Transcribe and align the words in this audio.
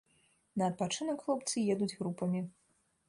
На 0.61 0.69
адпачынак 0.71 1.21
хлопцы 1.27 1.57
едуць 1.75 1.93
групамі. 1.99 2.41